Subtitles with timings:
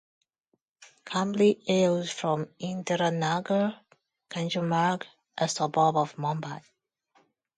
[1.05, 3.79] Kambli hails from Indira Nagar,
[4.31, 5.05] Kanjurmarg,
[5.37, 6.63] a suburb of Mumbai.